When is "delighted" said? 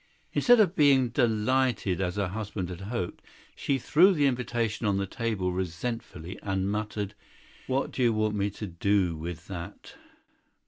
1.09-2.01